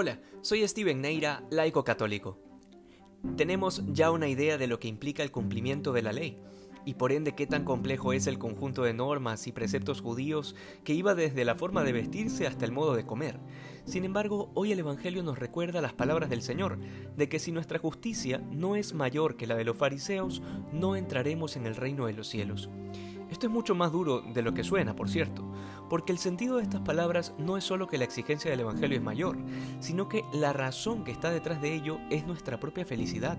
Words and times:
Hola, 0.00 0.20
soy 0.42 0.68
Steven 0.68 1.00
Neira, 1.00 1.42
laico 1.50 1.82
católico. 1.82 2.38
Tenemos 3.36 3.82
ya 3.88 4.12
una 4.12 4.28
idea 4.28 4.56
de 4.56 4.68
lo 4.68 4.78
que 4.78 4.86
implica 4.86 5.24
el 5.24 5.32
cumplimiento 5.32 5.92
de 5.92 6.02
la 6.02 6.12
ley, 6.12 6.38
y 6.84 6.94
por 6.94 7.10
ende 7.10 7.34
qué 7.34 7.48
tan 7.48 7.64
complejo 7.64 8.12
es 8.12 8.28
el 8.28 8.38
conjunto 8.38 8.84
de 8.84 8.94
normas 8.94 9.48
y 9.48 9.52
preceptos 9.52 10.00
judíos 10.00 10.54
que 10.84 10.94
iba 10.94 11.16
desde 11.16 11.44
la 11.44 11.56
forma 11.56 11.82
de 11.82 11.90
vestirse 11.90 12.46
hasta 12.46 12.64
el 12.64 12.70
modo 12.70 12.94
de 12.94 13.06
comer. 13.06 13.40
Sin 13.86 14.04
embargo, 14.04 14.52
hoy 14.54 14.70
el 14.70 14.78
Evangelio 14.78 15.24
nos 15.24 15.36
recuerda 15.36 15.80
las 15.80 15.94
palabras 15.94 16.30
del 16.30 16.42
Señor, 16.42 16.78
de 17.16 17.28
que 17.28 17.40
si 17.40 17.50
nuestra 17.50 17.80
justicia 17.80 18.38
no 18.52 18.76
es 18.76 18.94
mayor 18.94 19.36
que 19.36 19.48
la 19.48 19.56
de 19.56 19.64
los 19.64 19.76
fariseos, 19.76 20.42
no 20.72 20.94
entraremos 20.94 21.56
en 21.56 21.66
el 21.66 21.74
reino 21.74 22.06
de 22.06 22.12
los 22.12 22.28
cielos. 22.28 22.70
Esto 23.30 23.46
es 23.46 23.52
mucho 23.52 23.74
más 23.74 23.92
duro 23.92 24.22
de 24.22 24.42
lo 24.42 24.54
que 24.54 24.64
suena, 24.64 24.96
por 24.96 25.08
cierto, 25.08 25.44
porque 25.90 26.12
el 26.12 26.18
sentido 26.18 26.56
de 26.56 26.62
estas 26.62 26.80
palabras 26.80 27.34
no 27.38 27.56
es 27.56 27.64
solo 27.64 27.86
que 27.86 27.98
la 27.98 28.04
exigencia 28.04 28.50
del 28.50 28.60
Evangelio 28.60 28.96
es 28.96 29.04
mayor, 29.04 29.36
sino 29.80 30.08
que 30.08 30.24
la 30.32 30.52
razón 30.52 31.04
que 31.04 31.12
está 31.12 31.30
detrás 31.30 31.60
de 31.60 31.74
ello 31.74 31.98
es 32.10 32.26
nuestra 32.26 32.58
propia 32.58 32.86
felicidad. 32.86 33.38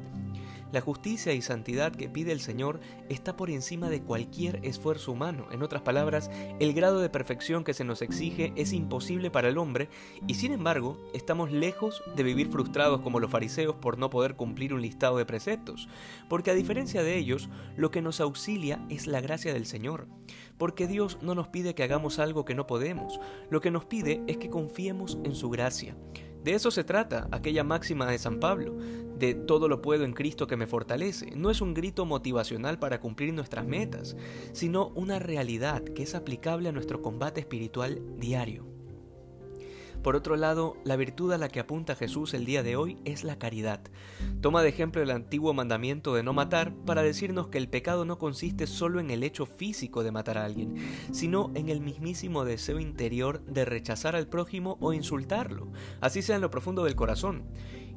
La 0.71 0.81
justicia 0.81 1.33
y 1.33 1.41
santidad 1.41 1.91
que 1.91 2.09
pide 2.09 2.31
el 2.31 2.41
Señor 2.41 2.79
está 3.09 3.35
por 3.35 3.49
encima 3.49 3.89
de 3.89 4.01
cualquier 4.01 4.59
esfuerzo 4.63 5.11
humano. 5.11 5.47
En 5.51 5.63
otras 5.63 5.81
palabras, 5.81 6.29
el 6.59 6.73
grado 6.73 6.99
de 6.99 7.09
perfección 7.09 7.63
que 7.63 7.73
se 7.73 7.83
nos 7.83 8.01
exige 8.01 8.53
es 8.55 8.71
imposible 8.71 9.31
para 9.31 9.49
el 9.49 9.57
hombre 9.57 9.89
y 10.27 10.35
sin 10.35 10.51
embargo 10.51 10.97
estamos 11.13 11.51
lejos 11.51 12.03
de 12.15 12.23
vivir 12.23 12.49
frustrados 12.49 13.01
como 13.01 13.19
los 13.19 13.31
fariseos 13.31 13.75
por 13.75 13.97
no 13.97 14.09
poder 14.09 14.35
cumplir 14.35 14.73
un 14.73 14.81
listado 14.81 15.17
de 15.17 15.25
preceptos, 15.25 15.89
porque 16.27 16.51
a 16.51 16.55
diferencia 16.55 17.01
de 17.01 17.17
ellos, 17.17 17.49
lo 17.75 17.89
que 17.89 18.01
nos 18.01 18.19
auxilia 18.21 18.85
es 18.89 19.07
la 19.07 19.21
gracia 19.21 19.53
del 19.53 19.65
Señor, 19.65 20.07
porque 20.57 20.87
Dios 20.87 21.17
no 21.21 21.33
nos 21.33 21.47
pide 21.47 21.73
que 21.73 21.83
hagamos 21.83 22.19
algo 22.19 22.45
que 22.45 22.55
no 22.55 22.67
podemos, 22.67 23.19
lo 23.49 23.61
que 23.61 23.71
nos 23.71 23.85
pide 23.85 24.21
es 24.27 24.37
que 24.37 24.49
confiemos 24.49 25.17
en 25.23 25.33
su 25.33 25.49
gracia. 25.49 25.95
De 26.43 26.53
eso 26.53 26.71
se 26.71 26.83
trata 26.83 27.27
aquella 27.31 27.63
máxima 27.63 28.05
de 28.05 28.17
San 28.17 28.39
Pablo, 28.39 28.77
de 29.17 29.33
todo 29.33 29.67
lo 29.67 29.81
puedo 29.81 30.05
en 30.05 30.13
Cristo 30.13 30.47
que 30.47 30.55
me 30.55 30.67
fortalece. 30.67 31.31
No 31.35 31.49
es 31.49 31.61
un 31.61 31.73
grito 31.73 32.05
motivacional 32.05 32.79
para 32.79 32.99
cumplir 32.99 33.33
nuestras 33.33 33.67
metas, 33.67 34.15
sino 34.53 34.87
una 34.95 35.19
realidad 35.19 35.83
que 35.83 36.03
es 36.03 36.15
aplicable 36.15 36.69
a 36.69 36.71
nuestro 36.71 37.01
combate 37.01 37.41
espiritual 37.41 38.01
diario. 38.17 38.68
Por 40.03 40.15
otro 40.15 40.37
lado, 40.37 40.77
la 40.85 40.95
virtud 40.95 41.33
a 41.33 41.37
la 41.37 41.49
que 41.49 41.59
apunta 41.59 41.95
Jesús 41.95 42.33
el 42.33 42.45
día 42.45 42.63
de 42.63 42.77
hoy 42.77 42.97
es 43.03 43.23
la 43.25 43.37
caridad. 43.37 43.81
Toma 44.39 44.61
de 44.61 44.69
ejemplo 44.69 45.01
el 45.01 45.11
antiguo 45.11 45.53
mandamiento 45.53 46.15
de 46.15 46.23
no 46.23 46.31
matar 46.31 46.73
para 46.85 47.03
decirnos 47.03 47.47
que 47.47 47.57
el 47.57 47.67
pecado 47.67 48.05
no 48.05 48.17
consiste 48.17 48.65
solo 48.65 49.01
en 49.01 49.11
el 49.11 49.23
hecho 49.23 49.45
físico 49.45 50.03
de 50.03 50.11
matar 50.11 50.37
a 50.37 50.45
alguien, 50.45 50.75
sino 51.11 51.51
en 51.53 51.67
el 51.67 51.81
mismísimo 51.81 52.45
deseo 52.45 52.79
interior 52.79 53.41
de 53.45 53.65
rechazar 53.65 54.15
al 54.15 54.27
prójimo 54.27 54.77
o 54.79 54.93
insultarlo, 54.93 55.67
así 55.99 56.21
sea 56.21 56.35
en 56.35 56.41
lo 56.41 56.49
profundo 56.49 56.85
del 56.85 56.95
corazón. 56.95 57.43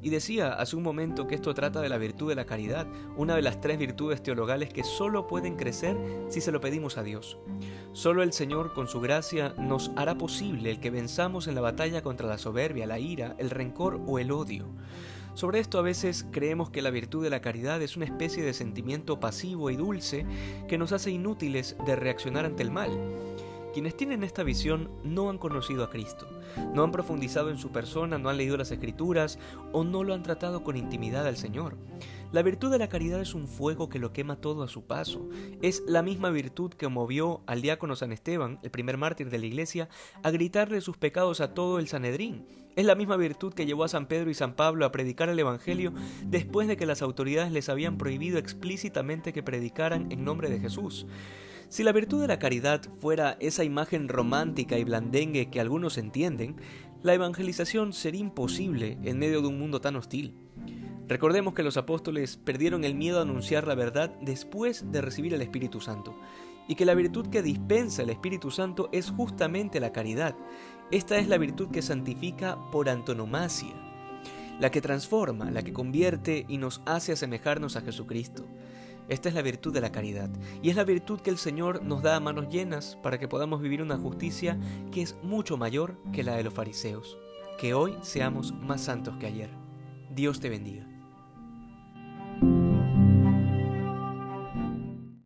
Y 0.03 0.11
decía 0.11 0.53
hace 0.55 0.75
un 0.75 0.83
momento 0.83 1.29
que 1.29 1.37
esto 1.37 1.55
trata 1.55 1.81
de 1.81 1.89
la 1.89 1.97
virtud 1.97 2.29
de 2.29 2.35
la 2.35 2.45
caridad, 2.45 2.89
una 3.17 3.37
de 3.37 3.43
las 3.43 3.61
tres 3.61 3.79
virtudes 3.79 4.21
teologales 4.23 4.73
que 4.73 4.83
solo 4.83 5.29
pueden 5.29 5.55
crecer 5.55 5.97
si 6.29 6.41
se 6.41 6.51
lo 6.51 6.61
pedimos 6.61 6.99
a 6.99 7.05
Dios. 7.05 7.39
Solo 7.93 8.25
el 8.25 8.33
Señor 8.33 8.75
con 8.75 8.89
su 8.89 9.01
gracia 9.01 9.55
nos 9.59 9.93
hará 9.95 10.19
posible 10.19 10.73
el 10.73 10.81
que 10.81 10.91
venzamos 10.91 11.47
en 11.47 11.55
la 11.55 11.61
batalla 11.61 12.03
contra 12.03 12.27
la 12.27 12.39
soberbia, 12.39 12.87
la 12.87 12.99
ira, 12.99 13.37
el 13.39 13.51
rencor 13.51 14.01
o 14.07 14.19
el 14.19 14.33
odio. 14.33 14.67
Sobre 15.35 15.61
esto 15.61 15.79
a 15.79 15.83
veces 15.83 16.27
creemos 16.31 16.71
que 16.71 16.83
la 16.83 16.91
virtud 16.91 17.23
de 17.23 17.31
la 17.31 17.41
caridad 17.41 17.81
es 17.81 17.97
una 17.97 18.05
especie 18.05 18.43
de 18.43 18.53
sentimiento 18.53 19.19
pasivo 19.21 19.71
y 19.71 19.77
dulce 19.77 20.27
que 20.69 20.79
nos 20.79 20.93
hace 20.93 21.11
inútiles 21.11 21.77
de 21.87 21.97
reaccionar 21.97 22.45
ante 22.45 22.63
el 22.63 22.71
mal. 22.71 22.91
Quienes 23.73 23.97
tienen 23.97 24.23
esta 24.23 24.43
visión 24.43 24.91
no 25.03 25.31
han 25.31 25.39
conocido 25.39 25.83
a 25.83 25.89
Cristo, 25.91 26.29
no 26.75 26.85
han 26.85 26.93
profundizado 26.93 27.49
en 27.49 27.57
su 27.57 27.73
persona, 27.73 28.19
no 28.19 28.29
han 28.29 28.37
leído 28.37 28.59
las 28.59 28.71
escrituras 28.71 29.39
o 29.73 29.83
no 29.83 30.05
lo 30.05 30.13
han 30.13 30.23
tratado 30.23 30.63
con 30.63 30.77
intimidad 30.77 31.27
al 31.27 31.39
Señor. 31.39 31.79
La 32.33 32.43
virtud 32.43 32.71
de 32.71 32.79
la 32.79 32.89
caridad 32.89 33.21
es 33.21 33.35
un 33.35 33.49
fuego 33.49 33.89
que 33.89 33.99
lo 33.99 34.13
quema 34.13 34.37
todo 34.37 34.63
a 34.63 34.69
su 34.69 34.85
paso. 34.85 35.29
Es 35.63 35.83
la 35.87 36.03
misma 36.03 36.31
virtud 36.31 36.73
que 36.73 36.89
movió 36.89 37.43
al 37.47 37.63
diácono 37.63 37.97
San 37.97 38.13
Esteban, 38.13 38.59
el 38.63 38.71
primer 38.71 38.99
mártir 38.99 39.31
de 39.31 39.39
la 39.39 39.47
iglesia, 39.47 39.89
a 40.23 40.31
gritarle 40.31 40.81
sus 40.81 40.99
pecados 40.99 41.41
a 41.41 41.55
todo 41.55 41.79
el 41.79 41.89
Sanedrín. 41.89 42.47
Es 42.75 42.87
la 42.87 42.95
misma 42.95 43.17
virtud 43.17 43.53
que 43.53 43.67
llevó 43.67 43.85
a 43.85 43.89
San 43.89 44.07
Pedro 44.07 44.31
y 44.31 44.35
San 44.35 44.55
Pablo 44.55 44.87
a 44.87 44.93
predicar 44.93 45.29
el 45.29 45.39
Evangelio 45.39 45.93
después 46.25 46.69
de 46.69 46.79
que 46.79 46.87
las 46.87 47.03
autoridades 47.03 47.53
les 47.53 47.69
habían 47.69 47.99
prohibido 47.99 48.39
explícitamente 48.39 49.35
que 49.35 49.43
predicaran 49.43 50.11
en 50.11 50.25
nombre 50.25 50.49
de 50.49 50.59
Jesús. 50.59 51.07
Si 51.73 51.83
la 51.85 51.93
virtud 51.93 52.21
de 52.21 52.29
la 52.29 52.39
caridad 52.39 52.83
fuera 53.01 53.39
esa 53.41 53.65
imagen 53.65 54.09
romántica 54.09 54.77
y 54.77 54.85
blandengue 54.85 55.49
que 55.49 55.59
algunos 55.59 55.97
entienden, 55.97 56.57
la 57.03 57.15
evangelización 57.15 57.95
sería 57.95 58.21
imposible 58.21 58.99
en 59.05 59.19
medio 59.19 59.41
de 59.41 59.49
un 59.49 59.59
mundo 59.59 59.81
tan 59.81 59.97
hostil. 59.97 60.35
Recordemos 61.09 61.55
que 61.55 61.63
los 61.63 61.79
apóstoles 61.79 62.37
perdieron 62.37 62.85
el 62.85 62.95
miedo 62.95 63.21
a 63.21 63.23
anunciar 63.23 63.67
la 63.67 63.75
verdad 63.75 64.15
después 64.21 64.93
de 64.93 65.01
recibir 65.01 65.33
el 65.33 65.41
Espíritu 65.41 65.81
Santo, 65.81 66.15
y 66.69 66.75
que 66.75 66.85
la 66.85 66.93
virtud 66.93 67.29
que 67.29 67.41
dispensa 67.41 68.03
el 68.03 68.11
Espíritu 68.11 68.51
Santo 68.51 68.91
es 68.93 69.11
justamente 69.11 69.81
la 69.81 69.93
caridad. 69.93 70.37
Esta 70.91 71.17
es 71.17 71.27
la 71.27 71.39
virtud 71.39 71.71
que 71.71 71.81
santifica 71.81 72.59
por 72.71 72.91
antonomasia, 72.91 73.73
la 74.61 74.71
que 74.71 74.83
transforma, 74.83 75.51
la 75.51 75.63
que 75.63 75.73
convierte 75.73 76.45
y 76.49 76.59
nos 76.59 76.83
hace 76.85 77.13
asemejarnos 77.13 77.77
a 77.77 77.81
Jesucristo. 77.81 78.45
Esta 79.13 79.29
es 79.29 79.35
la 79.35 79.43
virtud 79.43 79.75
de 79.75 79.83
la 79.83 79.93
caridad 79.93 80.31
y 80.63 80.71
es 80.71 80.77
la 80.77 80.85
virtud 80.85 81.21
que 81.21 81.29
el 81.29 81.37
Señor 81.37 81.83
nos 81.83 82.01
da 82.01 82.17
a 82.17 82.21
manos 82.21 82.49
llenas 82.49 82.97
para 83.03 83.19
que 83.19 83.29
podamos 83.29 83.61
vivir 83.61 83.83
una 83.83 83.99
justicia 83.99 84.59
que 84.91 85.03
es 85.03 85.17
mucho 85.23 85.59
mayor 85.59 85.99
que 86.15 86.23
la 86.23 86.35
de 86.35 86.43
los 86.43 86.55
fariseos. 86.55 87.19
Que 87.59 87.75
hoy 87.75 87.95
seamos 88.01 88.55
más 88.55 88.81
santos 88.81 89.15
que 89.21 89.27
ayer. 89.27 89.51
Dios 90.09 90.41
te 90.41 90.49
bendiga. 90.49 90.87